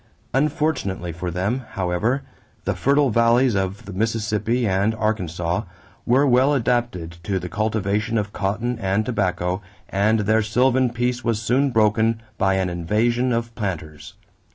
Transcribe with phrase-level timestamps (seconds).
[0.33, 2.23] Unfortunately for them, however,
[2.65, 5.61] the fertile valleys of the Mississippi and Arkansas
[6.07, 11.39] were well adapted to the cultivation of cotton and tobacco and their sylvan peace was
[11.39, 14.15] soon broken by an invasion of planters.